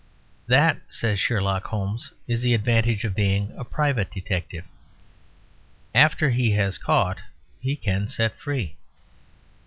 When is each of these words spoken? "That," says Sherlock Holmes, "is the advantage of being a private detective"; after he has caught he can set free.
"That," 0.47 0.81
says 0.89 1.19
Sherlock 1.19 1.67
Holmes, 1.67 2.11
"is 2.27 2.41
the 2.41 2.55
advantage 2.55 3.05
of 3.05 3.13
being 3.13 3.53
a 3.55 3.63
private 3.63 4.09
detective"; 4.09 4.65
after 5.93 6.31
he 6.31 6.53
has 6.53 6.79
caught 6.79 7.21
he 7.59 7.75
can 7.75 8.07
set 8.07 8.39
free. 8.39 8.77